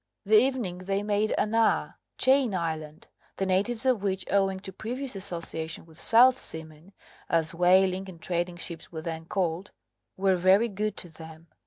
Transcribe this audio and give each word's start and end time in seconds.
That 0.25 0.33
evening 0.39 0.79
they 0.79 1.03
made 1.03 1.31
Anaa 1.37 1.93
(Chain 2.17 2.55
Island), 2.55 3.05
the 3.37 3.45
natives 3.45 3.85
of 3.85 4.01
which, 4.01 4.25
owing 4.31 4.59
to 4.61 4.73
previous 4.73 5.15
association 5.15 5.85
with 5.85 6.01
South 6.01 6.39
Seamen 6.39 6.93
as 7.29 7.53
whaling 7.53 8.09
and 8.09 8.19
trading 8.19 8.57
ships 8.57 8.91
were 8.91 9.03
then 9.03 9.25
called 9.25 9.69
were 10.17 10.35
very 10.37 10.69
good 10.69 10.97
to 11.05 11.09
them. 11.09 11.49